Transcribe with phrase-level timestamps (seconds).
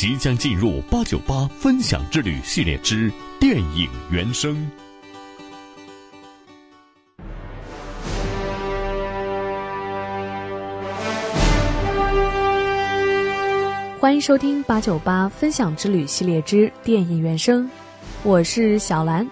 [0.00, 4.66] 即将进入八九八分享之旅系列之电影原声。
[13.98, 17.70] 欢迎收听八九八分享之旅系列之电影原声，
[18.22, 19.28] 我是小兰。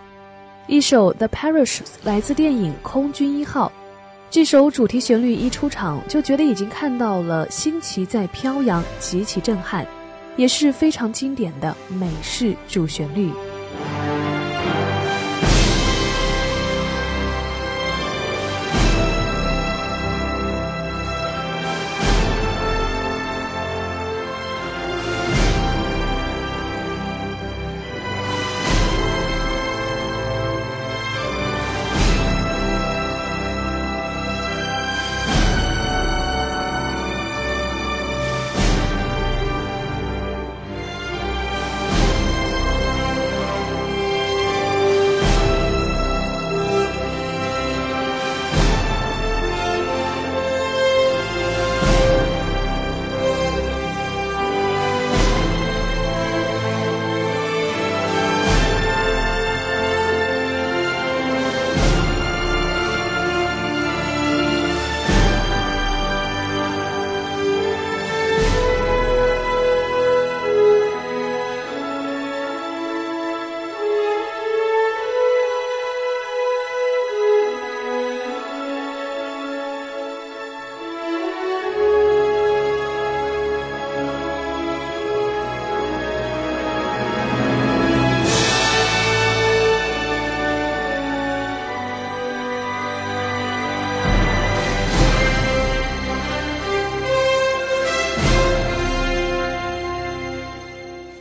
[0.66, 3.68] 一首《The Parachutes》来自电影《空军一号》，
[4.28, 9.86] 这首主题旋律一出场，就觉得已经看到了新旗在飘扬，极其震撼。
[10.38, 13.30] 也是非常经典的美式主旋律。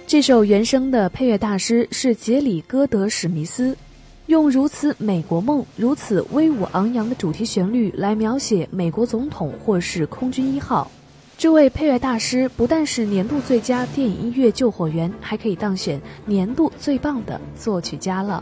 [0.08, 3.76] 这首原声的配乐大师是杰里·戈德史密斯，
[4.28, 10.90] 用如此美国梦、如此威武昂扬的主题旋律来描写美国总统或是空军一号。
[11.38, 18.42] 这位配乐大师不但是年度最佳电影音乐救火员，还可以当选年度最棒的作曲家了。